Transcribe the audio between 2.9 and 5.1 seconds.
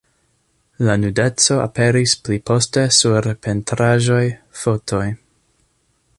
sur pentraĵoj, fotoj.